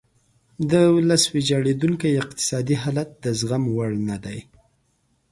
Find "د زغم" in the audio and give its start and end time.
3.23-3.63